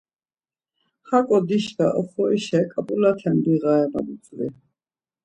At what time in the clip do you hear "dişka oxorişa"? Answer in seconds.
1.47-2.59